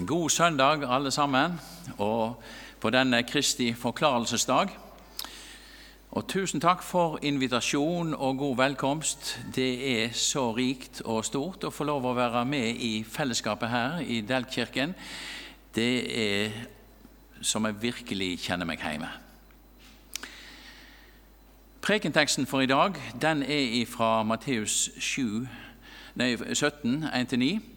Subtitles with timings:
[0.00, 1.60] God søndag, alle sammen,
[1.98, 2.42] og
[2.80, 4.68] på denne Kristi forklarelsesdag.
[6.10, 9.40] Og tusen takk for invitasjon og god velkomst.
[9.54, 13.98] Det er så rikt og stort å få lov å være med i fellesskapet her
[14.00, 14.94] i Delkirken.
[15.74, 15.92] Det
[16.24, 16.56] er
[17.40, 19.10] som jeg virkelig kjenner meg hjemme.
[21.82, 25.46] Prekenteksten for i dag den er fra Matteus 7,
[26.16, 27.71] nei, 17, 1-9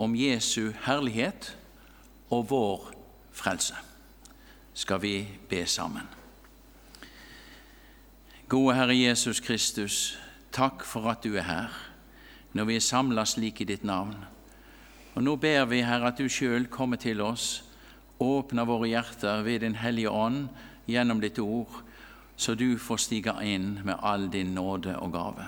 [0.00, 1.52] om Jesu herlighet
[2.32, 2.88] og vår
[3.36, 3.76] frelse.
[4.74, 5.14] Skal vi
[5.48, 6.08] be sammen.
[8.48, 10.18] Gode Herre Jesus Kristus,
[10.52, 11.76] takk for at du er her
[12.52, 14.16] når vi er samla slik i ditt navn.
[15.14, 17.60] Og Nå ber vi, Herre, at du sjøl kommer til oss,
[18.18, 20.48] åpner våre hjerter ved Din Hellige Ånd
[20.90, 21.82] gjennom ditt ord,
[22.36, 25.46] så du får stige inn med all din nåde og gave.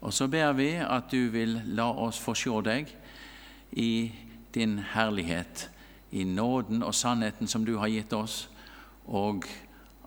[0.00, 2.92] Og så ber vi at du vil la oss få se deg
[3.72, 4.12] i
[4.54, 5.70] din herlighet,
[6.10, 8.48] i nåden og sannheten som du har gitt oss,
[9.06, 9.44] og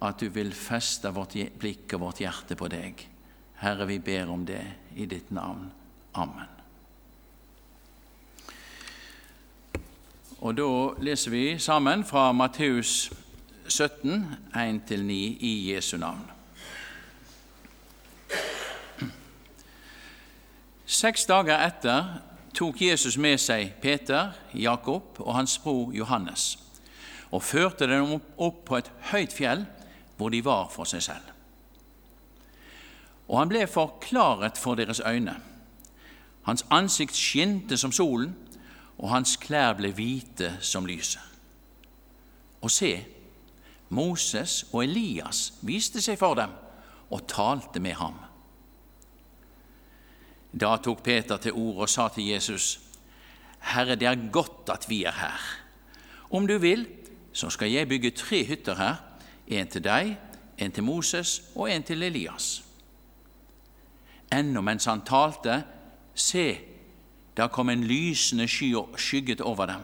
[0.01, 3.03] at du vil feste vårt blikk og vårt hjerte på deg.
[3.59, 4.63] Herre, vi ber om det
[4.95, 5.67] i ditt navn.
[6.15, 6.47] Amen.
[10.39, 13.11] Og Da leser vi sammen fra Matteus
[13.67, 16.23] 17, 1-9 i Jesu navn.
[20.85, 22.07] Seks dager etter
[22.53, 26.57] tok Jesus med seg Peter, Jakob og hans bror Johannes
[27.31, 29.65] og førte dem opp på et høyt fjell
[30.17, 31.35] hvor de var for seg selv.
[33.29, 35.35] Og han ble forklaret for deres øyne.
[36.43, 38.33] Hans ansikt skinte som solen,
[38.97, 41.21] og hans klær ble hvite som lyset.
[42.61, 43.05] Og se,
[43.89, 46.51] Moses og Elias viste seg for dem
[47.09, 48.17] og talte med ham.
[50.51, 52.79] Da tok Peter til orde og sa til Jesus,
[53.59, 55.41] Herre, det er godt at vi er her.
[56.29, 56.87] Om du vil,
[57.33, 58.95] så skal jeg bygge tre hytter her,
[59.47, 60.17] en til deg,
[60.57, 62.63] en til Moses og en til Elias.
[64.33, 65.63] Ennå mens han talte,
[66.13, 66.57] se,
[67.37, 69.81] da kom en lysende sky og skygget over dem.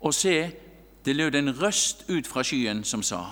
[0.00, 0.50] Og se,
[1.04, 3.22] det lød en røst ut fra skyen som sa,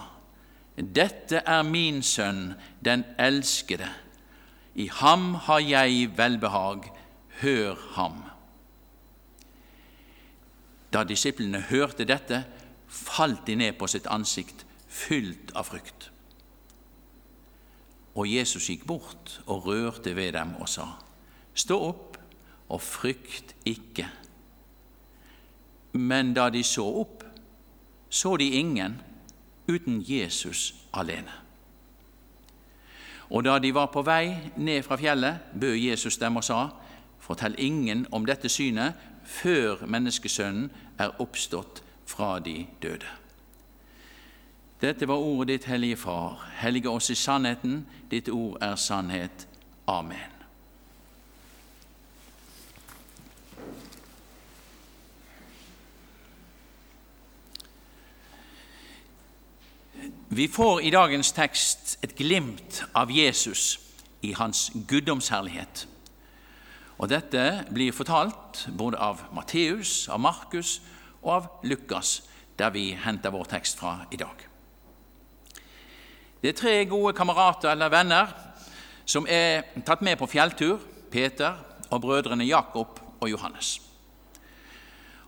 [0.76, 2.54] Dette er min sønn,
[2.84, 3.88] den elskede
[4.74, 6.90] i ham har jeg velbehag,
[7.40, 8.22] hør ham.
[10.92, 12.44] Da disiplene hørte dette,
[12.88, 16.10] falt de ned på sitt ansikt, fylt av frykt.
[18.18, 20.88] Og Jesus gikk bort og rørte ved dem og sa,
[21.54, 22.18] Stå opp
[22.70, 24.06] og frykt ikke.
[25.98, 27.24] Men da de så opp,
[28.10, 29.00] så de ingen
[29.70, 31.39] uten Jesus alene.
[33.30, 36.68] Og da de var på vei ned fra fjellet, bød Jesus dem og sa:"
[37.20, 43.06] Fortell ingen om dette synet før menneskesønnen er oppstått fra de døde.
[44.80, 46.50] Dette var ordet ditt, Hellige Far.
[46.56, 47.86] Hellige oss i sannheten.
[48.10, 49.48] Ditt ord er sannhet.
[49.86, 50.39] Amen.
[60.32, 63.80] Vi får i dagens tekst et glimt av Jesus
[64.22, 65.88] i hans guddomsherlighet.
[67.02, 70.76] Og Dette blir fortalt både av Matteus, av Markus
[71.24, 72.20] og av Lukas,
[72.54, 74.46] der vi henter vår tekst fra i dag.
[76.38, 78.30] Det er tre gode kamerater eller venner
[79.02, 80.78] som er tatt med på fjelltur,
[81.10, 81.58] Peter
[81.90, 83.80] og brødrene Jakob og Johannes.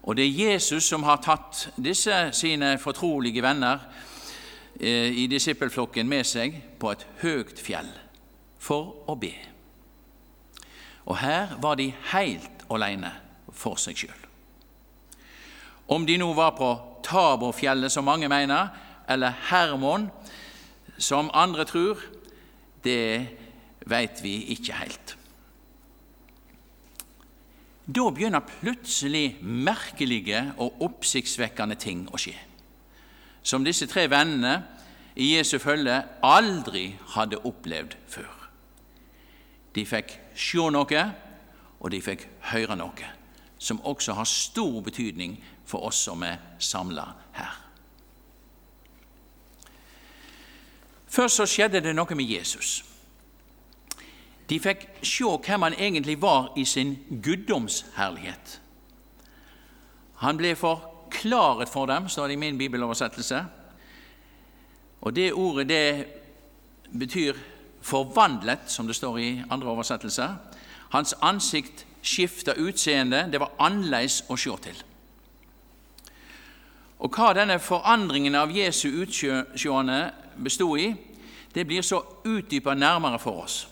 [0.03, 3.83] Og Det er Jesus som har tatt disse sine fortrolige venner
[4.81, 7.91] i disippelflokken med seg på et høyt fjell
[8.63, 9.33] for å be.
[11.07, 13.11] Og her var de helt alene
[13.53, 14.29] for seg sjøl.
[15.93, 16.71] Om de nå var på
[17.05, 18.71] Taborfjellet, som mange mener,
[19.11, 20.07] eller Hermon,
[20.97, 21.99] som andre tror,
[22.85, 23.27] det
[23.91, 25.17] veit vi ikke helt.
[27.83, 32.39] Da begynner plutselig merkelige og oppsiktsvekkende ting å skje
[33.43, 34.63] som disse tre vennene
[35.17, 38.31] i Jesu følge aldri hadde opplevd før.
[39.75, 41.03] De fikk se noe,
[41.81, 43.11] og de fikk høre noe,
[43.59, 45.37] som også har stor betydning
[45.67, 47.07] for oss som er samla
[47.37, 47.59] her.
[51.13, 52.81] Først så skjedde det noe med Jesus.
[54.49, 58.61] De fikk se hvem han egentlig var i sin guddomsherlighet.
[60.23, 63.45] Han ble for klarhet for dem, står det i min bibeloversettelse.
[65.03, 66.07] Og det ordet det
[66.99, 67.39] betyr
[67.83, 70.35] forvandlet, som det står i andre oversettelser.
[70.93, 74.83] Hans ansikt skifta utseende, det var annerledes å se til.
[77.03, 80.93] Og hva denne forandringen av Jesu utsjående bestod i,
[81.55, 83.67] det blir så utdypa nærmere for oss.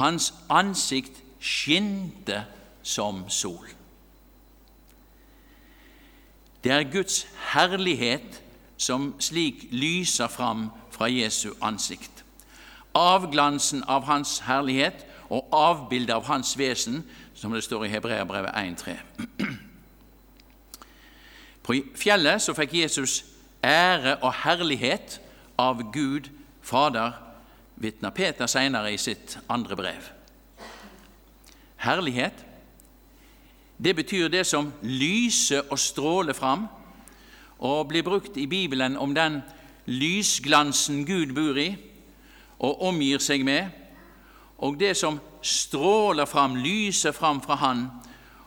[0.00, 2.42] Hans ansikt skinte
[2.82, 3.68] som sol.
[6.64, 8.42] Det er Guds herlighet
[8.76, 12.24] som slik lyser fram fra Jesu ansikt.
[12.94, 17.02] Avglansen av Hans herlighet og avbildet av Hans vesen,
[17.34, 18.96] som det står i Hebreabrevet 1.3.
[21.64, 23.24] På fjellet så fikk Jesus
[23.64, 25.18] ære og herlighet
[25.58, 26.30] av Gud
[26.62, 27.12] Fader,
[27.76, 30.10] vitner Peter senere i sitt andre brev.
[31.84, 32.44] Herlighet,
[33.78, 36.66] det betyr det som lyser og stråler fram,
[37.58, 39.40] og blir brukt i Bibelen om den
[39.86, 41.74] lysglansen Gud bor i
[42.58, 43.68] og omgir seg med,
[44.58, 47.88] og det som stråler fram, lyser fram fra Han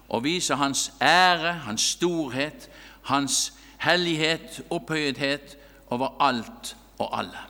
[0.10, 2.70] og viser Hans ære, Hans storhet,
[3.04, 5.58] Hans hellighet, opphøyethet
[5.90, 7.44] over alt og alle.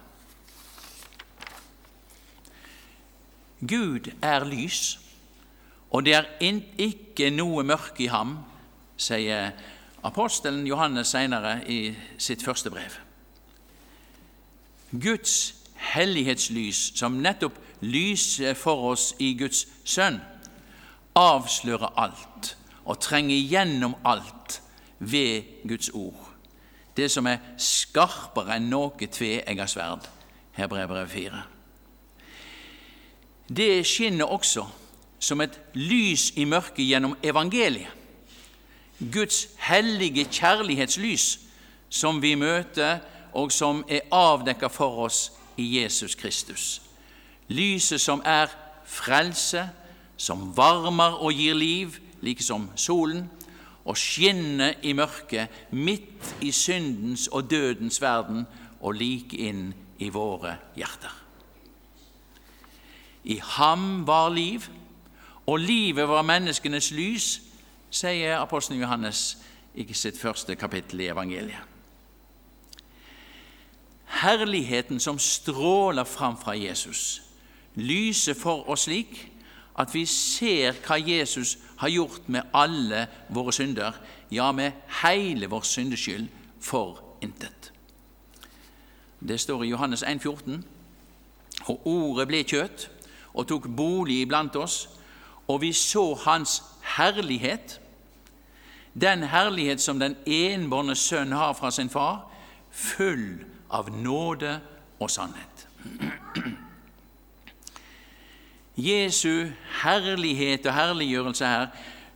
[3.67, 4.99] Gud er lys,
[5.91, 6.25] og det er
[6.77, 8.37] ikke noe mørke i ham,
[8.97, 9.51] sier
[10.03, 12.97] apostelen Johannes senere i sitt første brev.
[14.91, 15.55] Guds
[15.93, 20.19] hellighetslys, som nettopp lyser for oss i Guds sønn,
[21.17, 22.53] avslører alt
[22.85, 24.61] og trenger gjennom alt
[24.99, 26.23] ved Guds ord.
[26.97, 30.07] Det som er skarpere enn noe tveegget sverd.
[30.57, 31.43] brev 4.
[33.47, 34.65] Det skinner også
[35.19, 37.93] som et lys i mørket gjennom evangeliet.
[39.13, 41.39] Guds hellige kjærlighetslys
[41.89, 42.99] som vi møter,
[43.33, 46.81] og som er avdekka for oss i Jesus Kristus.
[47.47, 48.49] Lyset som er
[48.85, 49.67] frelse,
[50.17, 53.27] som varmer og gir liv, like som solen,
[53.85, 58.47] og skinner i mørket, midt i syndens og dødens verden,
[58.81, 61.13] og like inn i våre hjerter.
[63.23, 64.67] I ham var liv,
[65.47, 67.27] og livet var menneskenes lys,
[67.91, 69.37] sier apostelen Johannes
[69.79, 71.63] i sitt første kapittel i evangeliet.
[74.21, 77.21] Herligheten som stråler fram fra Jesus,
[77.75, 79.27] lyser for oss slik
[79.77, 83.93] at vi ser hva Jesus har gjort med alle våre synder,
[84.31, 84.71] ja, med
[85.03, 86.27] hele vår syndeskyld,
[86.59, 87.71] for intet.
[89.19, 90.63] Det står i Johannes 1, 14,
[91.67, 92.89] og ordet ble kjøtt
[93.33, 94.87] og tok bolig iblant oss,
[95.47, 96.63] og vi så Hans
[96.97, 97.79] herlighet,
[99.01, 102.25] den herlighet som den enbårne sønn har fra sin far,
[102.71, 104.59] full av nåde
[104.99, 105.67] og sannhet.
[108.77, 109.49] Jesu
[109.81, 111.67] herlighet og herliggjørelse her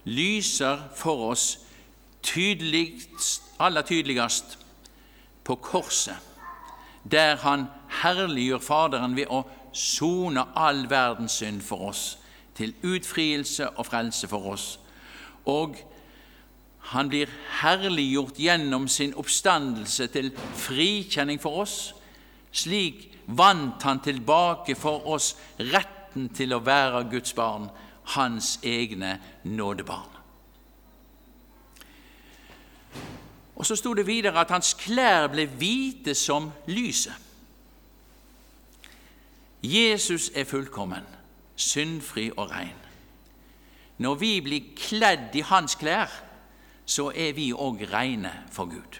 [0.06, 1.60] lyser for oss
[2.24, 4.60] tydeligst, aller tydeligst
[5.44, 6.18] på korset,
[7.12, 7.66] der han
[8.01, 9.42] herliggjør Faderen ved å
[9.74, 12.20] sone all verdens synd for oss,
[12.56, 14.80] til utfrielse og frelse for oss.
[15.45, 15.75] Og
[16.92, 17.30] han blir
[17.62, 21.94] herliggjort gjennom sin oppstandelse til frikjenning for oss.
[22.51, 27.69] Slik vant han tilbake for oss retten til å være Guds barn,
[28.15, 30.18] hans egne nådebarn.
[33.56, 37.14] Og Så sto det videre at hans klær ble hvite som lyset.
[39.61, 41.06] Jesus er fullkommen,
[41.61, 42.77] syndfri og rein.
[43.97, 46.09] Når vi blir kledd i hans klær,
[46.85, 48.99] så er vi òg reine for Gud.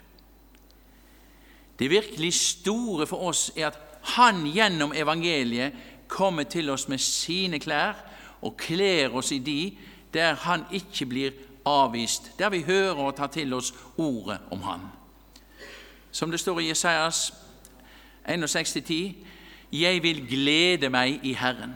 [1.78, 5.72] Det virkelig store for oss er at Han gjennom evangeliet
[6.08, 7.94] kommer til oss med sine klær
[8.42, 9.76] og kler oss i de
[10.14, 11.30] der Han ikke blir
[11.64, 14.80] avvist, der vi hører og tar til oss ordet om Han.
[16.10, 17.34] Som det står i Jesajas
[18.28, 19.14] 61,10.:
[19.72, 21.72] jeg vil glede meg i Herren.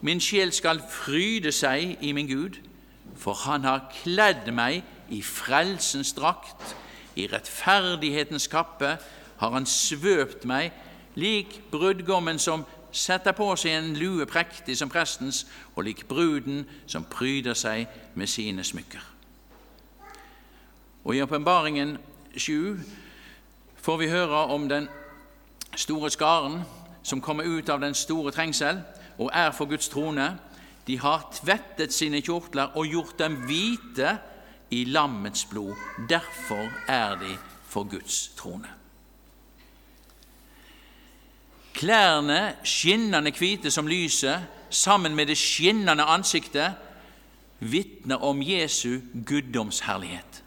[0.00, 2.60] Min sjel skal fryde seg i min Gud,
[3.16, 6.76] for Han har kledd meg i frelsens drakt.
[7.16, 8.98] I rettferdighetens kappe
[9.36, 10.72] har Han svøpt meg,
[11.14, 17.04] lik brudgommen som setter på seg en lue prektig som prestens, og lik bruden som
[17.04, 19.02] pryder seg med sine smykker.
[21.04, 21.98] Og I åpenbaringen
[22.36, 22.80] 7
[23.76, 24.88] får vi høre om den
[25.76, 26.62] store skaren
[27.02, 28.80] som kommer ut av den store trengsel
[29.18, 30.38] og er for Guds trone,
[30.86, 34.18] de har tvettet sine kjortler og gjort dem hvite
[34.70, 35.74] i lammets blod.
[36.08, 38.68] Derfor er de for Guds trone.
[41.74, 46.74] Klærne skinnende hvite som lyset, sammen med det skinnende ansiktet,
[47.60, 50.42] vitner om Jesu guddomsherlighet.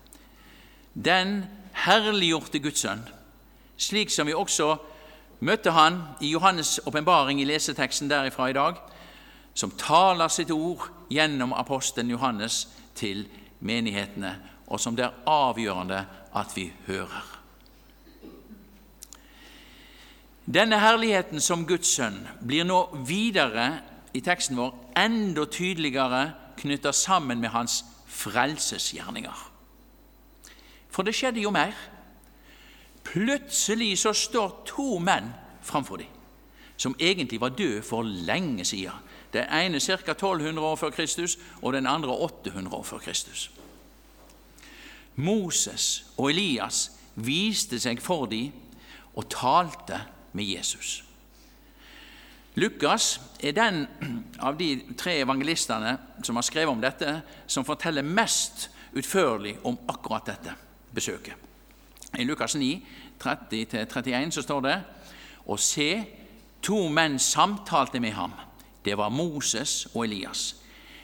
[0.93, 1.45] Den
[1.85, 3.03] herliggjorte Guds sønn,
[3.77, 4.75] slik som vi også
[5.39, 8.79] møtte han i Johannes' åpenbaring i leseteksten derifra i dag,
[9.53, 13.27] som taler sitt ord gjennom apostelen Johannes til
[13.59, 14.35] menighetene,
[14.67, 16.05] og som det er avgjørende
[16.35, 17.35] at vi hører.
[20.53, 23.67] Denne herligheten som Guds sønn blir nå videre
[24.17, 29.45] i teksten vår enda tydeligere knytta sammen med hans frelsesgjerninger.
[30.89, 31.75] For det skjedde jo mer.
[33.09, 35.31] Plutselig så står to menn
[35.65, 36.11] framfor dem,
[36.77, 39.07] som egentlig var døde for lenge siden.
[39.33, 39.93] Den ene ca.
[39.93, 43.51] 1200 år før Kristus, og den andre 800 år før Kristus.
[45.15, 48.53] Moses og Elias viste seg for dem
[49.15, 49.99] og talte
[50.33, 51.03] med Jesus.
[52.55, 53.83] Lukas er den
[54.39, 60.25] av de tre evangelistene som har skrevet om dette, som forteller mest utførlig om akkurat
[60.31, 60.55] dette
[60.95, 61.49] besøket.
[62.17, 62.85] I Lukas 9,
[63.23, 64.83] 30-31 så står det
[65.45, 66.05] Og se,
[66.61, 68.33] to menn samtalte med ham.
[68.85, 70.55] Det var Moses og Elias.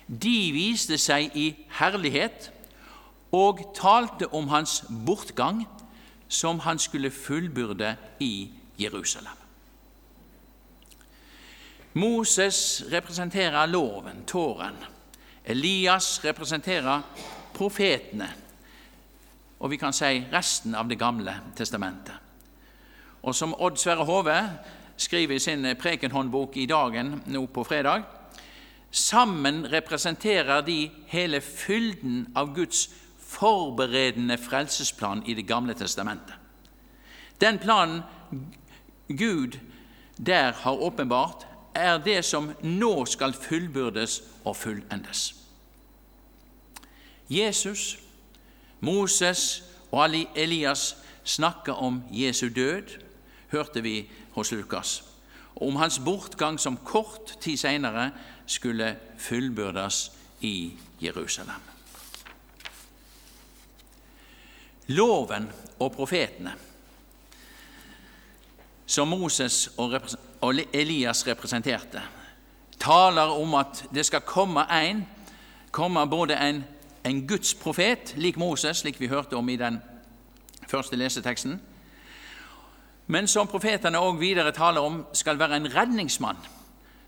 [0.08, 1.48] De viste seg i
[1.80, 2.52] herlighet
[3.32, 5.66] og talte om hans bortgang,
[6.28, 9.38] som han skulle fullbyrde i Jerusalem.
[11.94, 14.76] Moses representerer loven, tåren.
[15.46, 17.02] Elias representerer
[17.54, 18.28] profetene,
[19.66, 22.14] og vi kan si resten av Det gamle testamentet.
[23.26, 24.36] Og som Odd Sverre Hove
[24.98, 28.04] skriver i sin prekenhåndbok i dagen nå på fredag,
[28.92, 36.36] sammen representerer de hele fylden av Guds forberedende frelsesplan i Det gamle testamentet.
[37.42, 38.04] Den planen
[39.08, 39.58] Gud
[40.18, 45.36] der har åpenbart, er det som nå skal fullbyrdes og fullendes.
[47.30, 47.98] Jesus,
[48.80, 53.00] Moses og Elias snakka om Jesu død,
[53.52, 55.04] hørte vi hos Lukas,
[55.56, 58.12] og om hans bortgang som kort tid senere
[58.46, 61.62] skulle fullbyrdes i Jerusalem.
[64.88, 66.54] Loven og profetene
[68.86, 72.02] som Moses og Elias representerte,
[72.80, 75.02] taler om at det skal komme en,
[75.72, 76.64] komme både en,
[77.06, 79.78] en Guds profet, lik Moses, slik vi hørte om i den
[80.68, 81.62] første leseteksten,
[83.08, 86.40] men som profetene òg videre taler om, skal være en redningsmann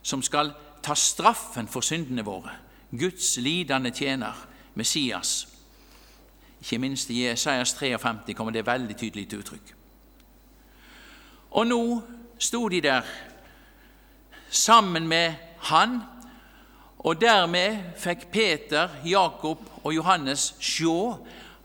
[0.06, 0.54] som skal
[0.86, 2.54] ta straffen for syndene våre.
[2.92, 5.48] Guds lidende tjener, Messias.
[6.62, 9.74] Ikke minst i Jesajas 53 kommer det veldig tydelig til uttrykk.
[11.58, 11.82] Og nå
[12.40, 13.02] sto de der
[14.50, 16.02] sammen med han,
[17.00, 20.94] og dermed fikk Peter, Jakob og Johannes se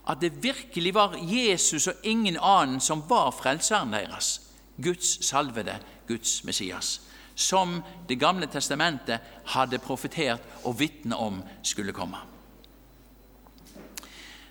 [0.09, 4.41] at det virkelig var Jesus og ingen annen som var frelseren deres,
[4.83, 7.01] Guds salvede, Guds Messias,
[7.35, 12.19] som Det gamle testamentet hadde profetert og vitne om skulle komme.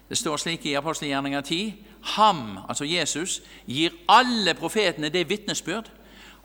[0.09, 5.91] Det står slik i apostelgjerninga 10 ham, altså Jesus, gir alle profetene det vitnesbyrd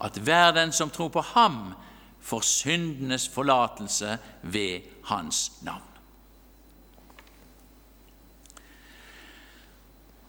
[0.04, 1.72] at hver den som tror på ham,
[2.26, 5.92] får syndenes forlatelse ved hans navn.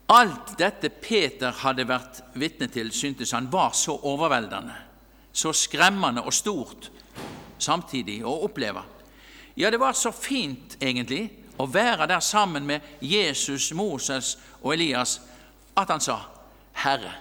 [0.07, 4.75] Alt dette Peter hadde vært vitne til, syntes han var så overveldende,
[5.33, 6.91] så skremmende og stort
[7.59, 8.85] samtidig å oppleve.
[9.57, 11.25] Ja, det var så fint, egentlig,
[11.57, 15.17] å være der sammen med Jesus, Moses og Elias
[15.75, 16.19] at han sa,
[16.73, 17.13] 'Herre,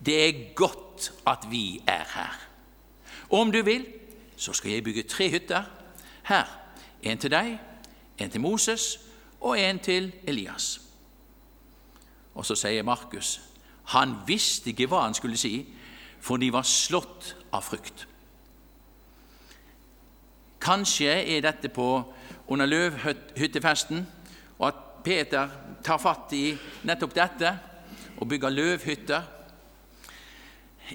[0.00, 2.40] det er godt at vi er her.'
[3.30, 3.84] Om du vil,
[4.36, 5.62] så skal jeg bygge tre hytter
[6.24, 6.44] her.
[7.02, 7.58] En til deg,
[8.18, 8.98] en til Moses
[9.40, 10.80] og en til Elias.
[12.34, 13.40] Og så sier Markus
[13.92, 15.58] han visste ikke hva han skulle si,
[16.24, 18.06] for de var slått av frykt.
[20.64, 21.88] Kanskje er dette på
[22.48, 24.06] under løvhyttefesten,
[24.58, 25.50] og at Peter
[25.84, 26.54] tar fatt i
[26.88, 27.52] nettopp dette
[28.16, 29.26] og bygger løvhytter.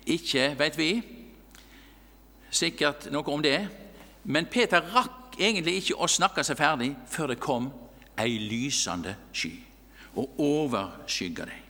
[0.10, 0.90] Ikke vet vi
[2.52, 3.60] sikkert noe om det,
[4.24, 7.70] men Peter rakk egentlig ikke å snakke seg ferdig før det kom
[8.20, 9.54] ei lysende sky
[10.20, 11.66] og overskygga dem.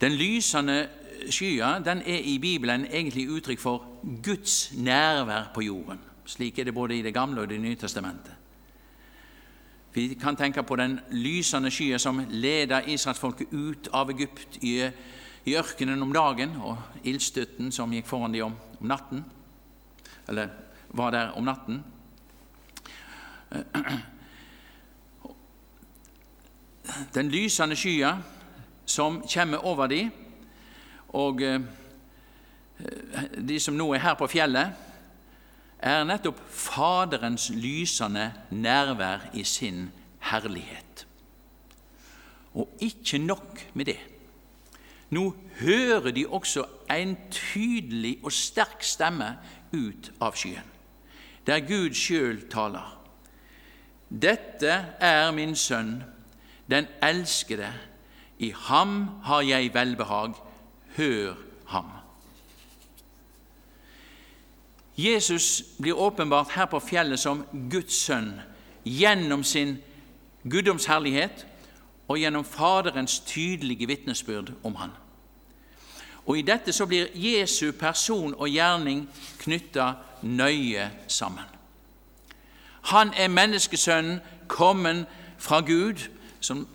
[0.00, 0.88] Den lysende
[1.30, 3.84] skya den er i Bibelen egentlig uttrykk for
[4.22, 5.98] Guds nærvær på jorden.
[6.28, 8.32] Slik er det både i Det gamle og Det nye testamentet.
[9.92, 14.90] Vi kan tenke på den lysende skya som leda israelsfolket ut av Egypt i,
[15.44, 19.24] i, ørkenen om dagen, og ildstøtten som gikk foran dem om, om natten,
[20.28, 20.48] eller
[20.88, 21.84] var der om natten.
[27.14, 28.16] Den lysende skya
[28.86, 30.10] som kommer over dem,
[31.08, 31.60] og eh,
[33.48, 34.84] de som nå er her på fjellet,
[35.78, 39.88] er nettopp Faderens lysende nærvær i sin
[40.30, 41.06] herlighet.
[42.54, 43.98] Og ikke nok med det.
[45.10, 49.36] Nå hører de også en tydelig og sterk stemme
[49.72, 50.66] ut av skyen,
[51.46, 52.94] der Gud sjøl taler.
[54.08, 56.02] Dette er min sønn,
[56.70, 57.72] den elskede.
[58.38, 60.34] I ham har jeg velbehag.
[60.96, 61.34] Hør
[61.66, 61.90] ham.
[64.98, 68.32] Jesus blir åpenbart her på fjellet som Guds sønn
[68.84, 69.76] gjennom sin
[70.50, 71.46] guddomsherlighet
[72.08, 74.90] og gjennom Faderens tydelige vitnesbyrd om han.
[76.26, 81.44] Og I dette så blir Jesu person og gjerning knytta nøye sammen.
[82.82, 85.06] Han er menneskesønnen kommen
[85.38, 86.08] fra Gud,
[86.40, 86.68] som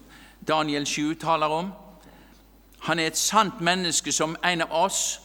[0.47, 1.71] Daniel 7 taler om.
[2.79, 5.21] Han er et sant menneske som en av oss,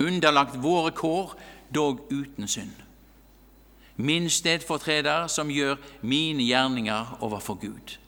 [0.00, 1.34] underlagt våre kår,
[1.74, 2.76] dog uten synd.
[3.96, 7.99] Min stedfortreder som gjør mine gjerninger overfor Gud.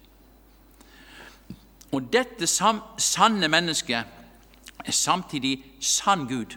[1.93, 4.05] Og dette sanne mennesket
[4.85, 6.57] er samtidig sann Gud.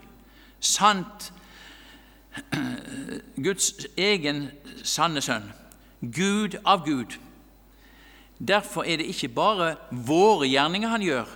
[0.60, 1.34] Sant
[3.46, 4.50] Guds egen
[4.84, 5.51] sanne sønn.
[6.01, 7.18] Gud av Gud.
[8.48, 11.30] Derfor er det ikke bare våre gjerninger han gjør,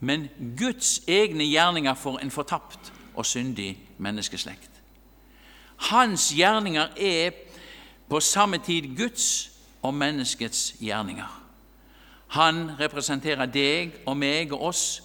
[0.00, 4.70] men Guds egne gjerninger for en fortapt og syndig menneskeslekt.
[5.90, 7.30] Hans gjerninger er
[8.08, 9.50] på samme tid Guds
[9.82, 11.45] og menneskets gjerninger.
[12.28, 15.02] Han representerer deg og meg og oss,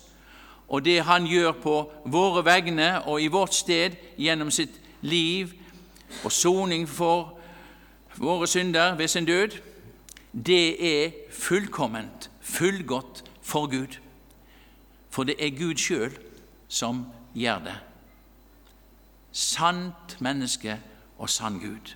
[0.67, 1.75] og det han gjør på
[2.05, 5.51] våre vegne og i vårt sted gjennom sitt liv
[6.23, 7.37] og soning for
[8.17, 9.59] våre synder ved sin død,
[10.31, 13.99] det er fullkomment, fullgodt for Gud.
[15.09, 16.15] For det er Gud sjøl
[16.71, 17.05] som
[17.35, 17.79] gjør det
[19.31, 20.79] sant menneske
[21.17, 21.95] og sann Gud.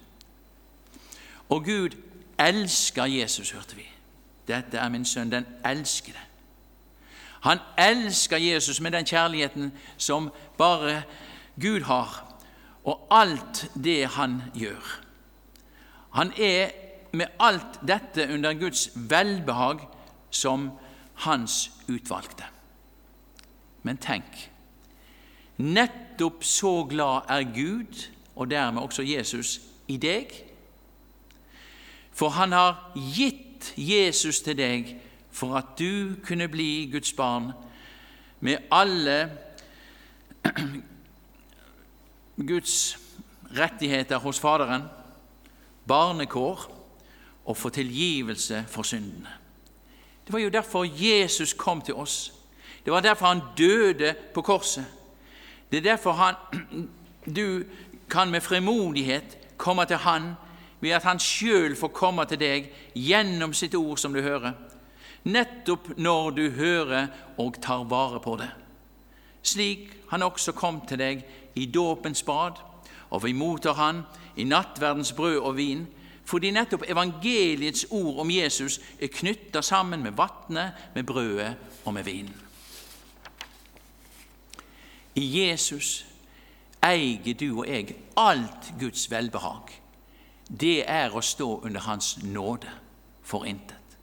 [1.50, 1.90] Og Gud
[2.40, 3.88] elsker Jesus, hørte vi.
[4.48, 6.22] Dette er min sønn, den elskede.
[7.46, 11.04] Han elsker Jesus med den kjærligheten som bare
[11.62, 12.36] Gud har,
[12.84, 15.02] og alt det han gjør.
[16.14, 16.70] Han er
[17.12, 19.88] med alt dette under Guds velbehag
[20.30, 20.72] som
[21.14, 22.44] hans utvalgte.
[23.84, 24.50] Men tenk,
[25.58, 30.32] Nettopp så glad er Gud, og dermed også Jesus, i deg.
[32.12, 33.45] For han har gitt
[33.78, 34.96] Jesus til deg
[35.32, 37.52] for at du kunne bli Guds barn
[38.40, 39.32] med alle
[42.52, 42.98] Guds
[43.58, 44.84] rettigheter hos Faderen,
[45.88, 46.66] barnekår
[47.46, 49.30] og få tilgivelse for syndene.
[50.26, 52.34] Det var jo derfor Jesus kom til oss.
[52.86, 54.86] Det var derfor han døde på korset.
[55.72, 56.36] Det er derfor han,
[57.36, 57.64] du
[58.10, 60.34] kan med fremodighet komme til Han
[60.82, 64.54] ved at Han sjøl får komme til deg gjennom sitt ord som du hører,
[65.24, 67.08] nettopp når du hører
[67.38, 68.52] og tar vare på det.
[69.44, 72.62] Slik Han også kom til deg i dåpens bad,
[73.10, 74.04] og vi mottar Han
[74.36, 75.88] i nattverdens brød og vin,
[76.26, 82.04] fordi nettopp evangeliets ord om Jesus er knytta sammen med vannet, med brødet og med
[82.04, 82.42] vinen.
[85.16, 86.06] I Jesus
[86.84, 89.85] eier du og jeg alt Guds velbehag.
[90.48, 92.70] Det er å stå under Hans nåde
[93.26, 93.98] for intet.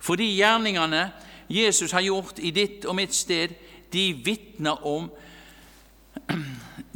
[0.00, 1.10] For de gjerningene
[1.48, 3.54] Jesus har gjort i ditt og mitt sted,
[3.92, 5.10] de vitner om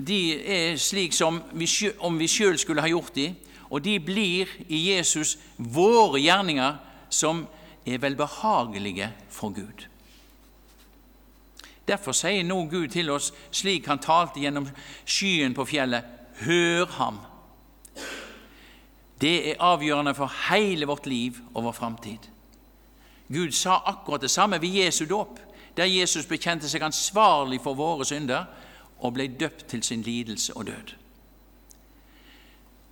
[0.06, 1.68] De er slik som vi,
[2.00, 3.28] om vi sjøl skulle ha gjort de,
[3.70, 6.78] og de blir i Jesus våre gjerninger
[7.12, 7.44] som
[7.86, 9.86] er velbehagelige for Gud.
[11.86, 14.68] Derfor sier nå Gud til oss, slik han talte gjennom
[15.04, 16.06] skyen på fjellet,
[16.46, 17.20] hør ham.
[19.20, 22.30] Det er avgjørende for hele vårt liv og vår framtid.
[23.32, 25.38] Gud sa akkurat det samme ved Jesu dåp,
[25.76, 28.48] der Jesus bekjente seg ansvarlig for våre synder
[28.98, 30.94] og ble døpt til sin lidelse og død.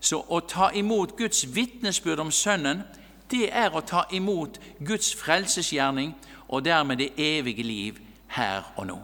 [0.01, 2.85] Så å ta imot Guds vitnesbyrd om Sønnen,
[3.31, 6.15] det er å ta imot Guds frelsesgjerning
[6.49, 7.99] og dermed det evige liv
[8.37, 8.99] her og nå.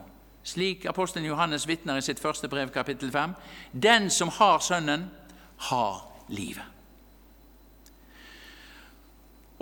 [0.45, 3.35] Slik apostelen Johannes vitner i sitt første brev, kapittel 5.
[3.73, 5.11] Den som har Sønnen,
[5.57, 6.74] har livet.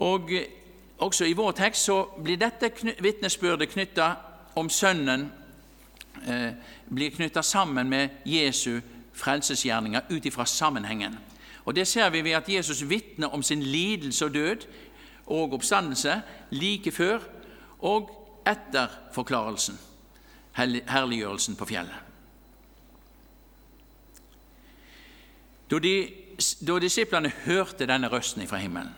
[0.03, 0.35] Og
[1.03, 2.69] Også i vår tekst så blir dette
[3.03, 4.13] vitnesbyrdet knytta
[4.55, 5.25] om Sønnen
[6.29, 6.53] eh,
[6.87, 8.79] blir knytta sammen med Jesu
[9.13, 11.19] frelsesgjerninger ut ifra sammenhengen.
[11.65, 14.67] Og Det ser vi ved at Jesus vitner om sin lidelse og død
[15.27, 17.19] og oppstandelse like før
[17.81, 18.11] og
[18.47, 19.79] etter forklarelsen,
[20.55, 21.99] herliggjørelsen på fjellet.
[25.71, 26.09] Da, de,
[26.67, 28.95] da disiplene hørte denne røsten fra himmelen,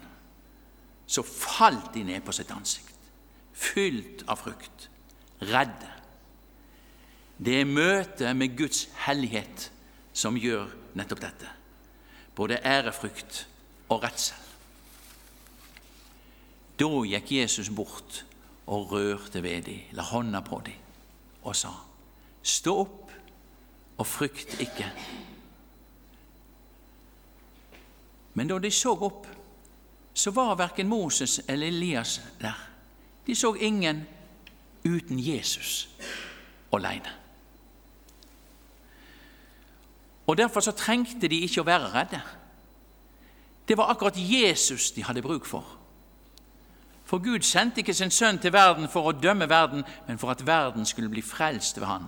[1.07, 3.11] så falt de ned på sitt ansikt,
[3.53, 4.89] fylt av frykt,
[5.45, 5.91] redde.
[7.37, 9.69] Det er møtet med Guds hellighet
[10.15, 11.51] som gjør nettopp dette.
[12.35, 13.45] Både ærefrykt
[13.91, 14.41] og redsel.
[16.79, 18.25] Da gikk Jesus bort
[18.67, 20.81] og rørte ved dem, la hånda på dem
[21.45, 21.71] og sa:"
[22.43, 23.13] Stå opp
[23.99, 24.91] og frykt ikke.
[28.35, 29.27] Men da de så opp,
[30.15, 32.69] så var verken Moses eller Elias der.
[33.27, 34.07] De så ingen
[34.85, 35.89] uten Jesus
[36.73, 37.13] alene.
[40.27, 42.21] Og Derfor så trengte de ikke å være redde.
[43.69, 45.65] Det var akkurat Jesus de hadde bruk for.
[47.05, 50.47] For Gud sendte ikke sin sønn til verden for å dømme verden, men for at
[50.47, 52.07] verden skulle bli frelst ved han.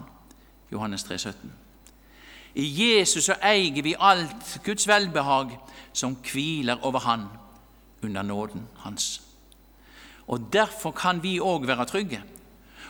[0.72, 1.52] Johannes 3, 17.
[2.54, 5.52] I Jesus så eier vi alt Guds velbehag
[5.92, 7.28] som hviler over Han
[8.06, 9.22] under nåden Hans.
[10.26, 12.22] Og Derfor kan vi òg være trygge,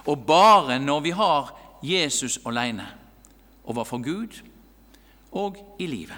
[0.07, 1.53] og bare når vi har
[1.83, 2.87] Jesus alene
[3.65, 4.41] overfor Gud
[5.33, 6.17] og i livet.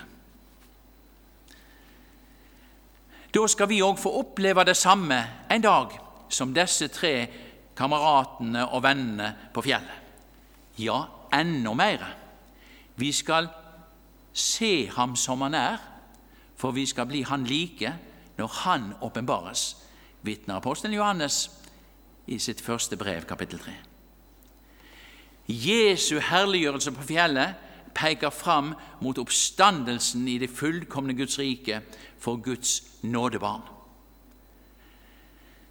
[3.34, 5.18] Da skal vi òg få oppleve det samme
[5.50, 5.92] en dag
[6.28, 7.28] som disse tre
[7.76, 10.04] kameratene og vennene på fjellet.
[10.78, 11.02] Ja,
[11.34, 12.04] enda mer.
[12.96, 13.48] Vi skal
[14.32, 15.78] se ham som han er,
[16.56, 17.92] for vi skal bli han like
[18.38, 19.76] når han åpenbares,
[20.22, 21.50] vitner apostelen Johannes
[22.26, 23.72] i sitt første brev, kapittel 3.
[25.48, 27.56] Jesu herliggjørelse på fjellet
[27.96, 31.80] peker fram mot oppstandelsen i det fullkomne Guds rike
[32.20, 33.64] for Guds nådebarn.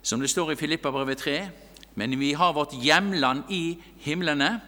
[0.02, 1.50] Som det står i Filippabrevet 3.:
[1.96, 4.62] Men vi har vårt hjemland i himlene.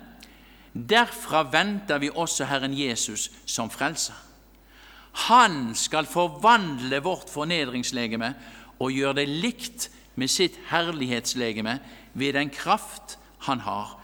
[0.73, 4.28] Derfra venter vi også Herren Jesus som frelser.
[5.11, 8.33] Han skal forvandle vårt fornedringslegeme
[8.79, 11.79] og gjøre det likt med sitt herlighetslegeme
[12.13, 13.17] ved den kraft
[13.47, 13.95] han har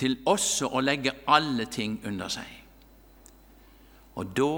[0.00, 2.46] til også å legge alle ting under seg.
[4.16, 4.52] Og da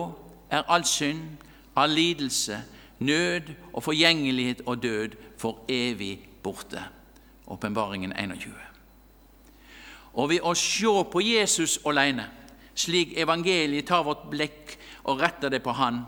[0.59, 1.39] er all synd,
[1.77, 2.61] all lidelse,
[3.03, 6.83] nød og forgjengelighet og død for evig borte.
[7.47, 8.53] Åpenbaringen 21.
[10.15, 12.29] Og ved å se på Jesus alene,
[12.75, 16.05] slik evangeliet tar vårt blikk og retter det på Han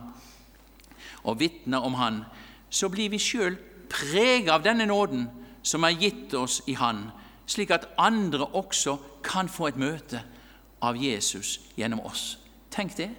[1.24, 2.24] og vitner om Han,
[2.70, 3.56] så blir vi sjøl
[3.90, 5.28] preget av denne nåden
[5.62, 7.08] som er gitt oss i Han,
[7.46, 10.22] slik at andre også kan få et møte
[10.82, 12.38] av Jesus gjennom oss.
[12.70, 13.10] Tenk det!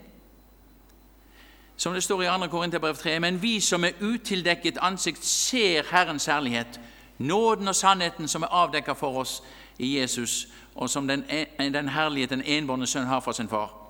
[1.78, 2.48] Som det står i 2.
[2.48, 6.80] Korinterbrev 3.: Men vi som er utildekket ansikt, ser Herrens herlighet,
[7.18, 9.44] nåden og sannheten som er avdekka for oss
[9.80, 11.26] i Jesus, og som den,
[11.60, 13.85] den herlighet den enbårne sønn har fra sin far.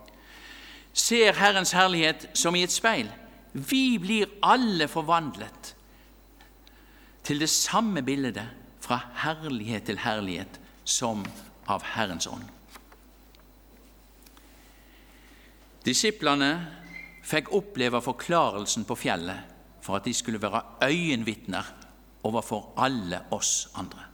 [0.96, 3.10] Ser Herrens herlighet som i et speil.
[3.54, 5.74] Vi blir alle forvandlet
[7.26, 8.44] til det samme bildet,
[8.80, 11.24] fra herlighet til herlighet, som
[11.68, 12.46] av Herrens ånd.
[15.86, 16.52] Disiplene
[17.26, 19.56] fikk oppleve forklarelsen på fjellet
[19.86, 21.66] for at de skulle være øyenvitner
[22.26, 24.06] overfor alle oss andre.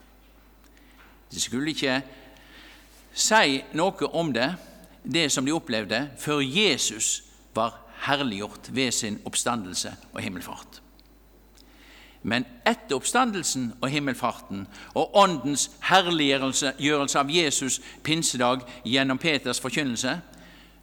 [1.31, 2.01] De skulle ikke
[3.13, 4.49] si noe om det,
[5.03, 7.23] det som de opplevde, før Jesus
[7.55, 10.81] var herliggjort ved sin oppstandelse og himmelfart.
[12.23, 20.19] Men etter oppstandelsen og himmelfarten og Åndens herliggjørelse av Jesus pinsedag gjennom Peters forkynnelse,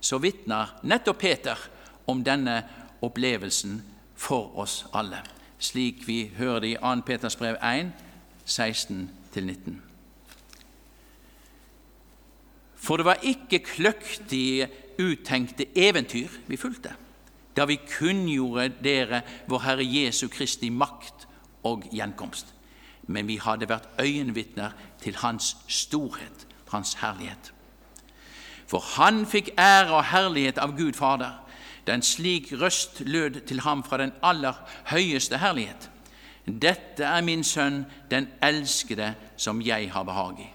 [0.01, 1.69] så vitner nettopp Peter
[2.07, 2.63] om denne
[3.03, 3.83] opplevelsen
[4.19, 5.23] for oss alle,
[5.59, 6.95] slik vi hører det i 2.
[7.07, 7.93] Peters brev 1,
[8.47, 9.88] 16-19.
[12.79, 16.91] For det var ikke kløktige, uttenkte eventyr vi fulgte,
[17.57, 21.29] da vi kunngjorde dere vår Herre Jesu Kristi makt
[21.67, 22.55] og gjenkomst.
[23.07, 27.53] Men vi hadde vært øyenvitner til Hans storhet, Hans herlighet.
[28.67, 31.39] For Han fikk ære og herlighet av Gud Fader
[31.89, 34.53] da en slik røst lød til ham fra den aller
[34.91, 35.89] høyeste herlighet.
[36.45, 40.49] Dette er min sønn, den elskede, som jeg har behag i.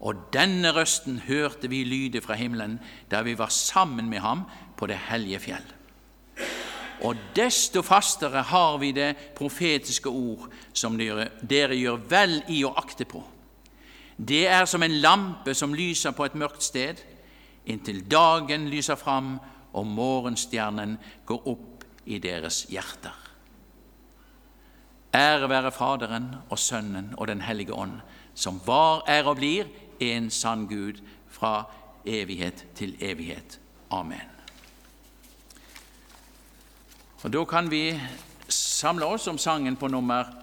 [0.00, 2.78] Og denne røsten hørte vi lyde fra himmelen
[3.10, 4.44] da vi var sammen med ham
[4.78, 5.66] på det hellige fjell.
[7.06, 12.74] Og desto fastere har vi det profetiske ord som dere, dere gjør vel i å
[12.78, 13.22] akte på.
[14.18, 16.98] Det er som en lampe som lyser på et mørkt sted,
[17.70, 19.36] inntil dagen lyser fram
[19.78, 23.14] og morgenstjernen går opp i deres hjerter.
[25.14, 28.00] Ære være Faderen og Sønnen og Den hellige ånd,
[28.34, 31.64] som var, er og blir en sann Gud fra
[32.06, 33.60] evighet til evighet.
[33.90, 34.28] Amen.
[37.22, 38.00] Og Da kan vi
[38.48, 40.30] samle oss om sangen på nummer